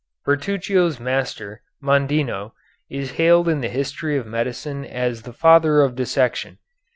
Bertruccio's 0.25 0.99
master, 0.99 1.61
Mondino, 1.79 2.53
is 2.89 3.11
hailed 3.21 3.47
in 3.47 3.61
the 3.61 3.69
history 3.69 4.17
of 4.17 4.25
medicine 4.25 4.83
as 4.83 5.21
the 5.21 5.31
father 5.31 5.81
of 5.81 5.93
dissection. 5.95 6.57